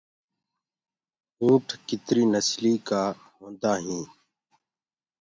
[1.41, 3.03] اونَٺا ڪتري نسلي ڪو
[3.37, 4.03] هوندآ هين